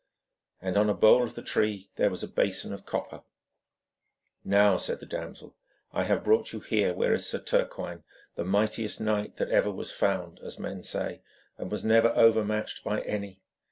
And 0.59 0.77
on 0.77 0.89
a 0.89 0.95
bole 0.95 1.23
of 1.23 1.35
the 1.35 1.43
tree 1.43 1.91
there 1.97 2.09
was 2.09 2.23
a 2.23 2.27
bason 2.27 2.73
of 2.73 2.87
copper. 2.87 3.21
'Now,' 4.43 4.77
said 4.77 4.99
the 4.99 5.05
damsel, 5.05 5.55
'I 5.93 6.05
have 6.05 6.23
brought 6.23 6.53
you 6.53 6.59
here 6.61 6.91
where 6.95 7.13
is 7.13 7.27
Sir 7.29 7.37
Turquine, 7.39 8.01
the 8.33 8.43
mightiest 8.43 8.99
knight 8.99 9.37
that 9.37 9.51
ever 9.51 9.69
was 9.69 9.91
found, 9.91 10.39
as 10.39 10.57
men 10.57 10.81
say, 10.81 11.21
and 11.59 11.69
was 11.71 11.85
never 11.85 12.09
overmatched 12.15 12.83
by 12.83 13.01
any. 13.01 13.43